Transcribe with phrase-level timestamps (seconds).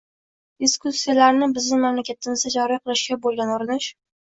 [0.63, 3.95] diskussiyalarni bizning mamlakatimizda joriy qilishga bo‘lgan urinish